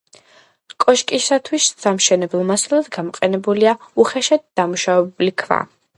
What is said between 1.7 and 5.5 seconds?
სამშენებლო მასალად გამოყენებულია უხეშად დამუშავებული